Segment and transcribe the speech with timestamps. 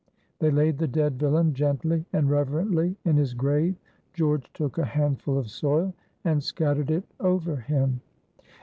[0.39, 3.75] They laid the dead villain gently and reverently in his grave.
[4.15, 5.93] George took a handful of soil
[6.25, 8.01] and scattered it over him.